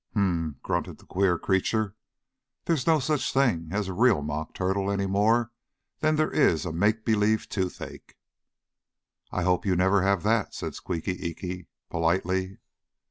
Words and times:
"Hum!" 0.15 0.55
grunted 0.63 0.97
the 0.97 1.05
queer 1.05 1.37
creature. 1.37 1.95
"There's 2.65 2.87
no 2.87 2.99
such 2.99 3.31
thing 3.31 3.69
as 3.71 3.87
a 3.87 3.93
real 3.93 4.23
mock 4.23 4.55
turtle 4.55 4.89
any 4.89 5.05
more 5.05 5.51
than 5.99 6.15
there 6.15 6.31
is 6.31 6.65
a 6.65 6.73
make 6.73 7.05
believe 7.05 7.47
toothache." 7.47 8.17
"I 9.31 9.43
hope 9.43 9.63
you 9.63 9.75
never 9.75 10.01
have 10.01 10.23
that," 10.23 10.55
said 10.55 10.73
Squeaky 10.73 11.19
Eeky, 11.23 11.67
politely. 11.91 12.57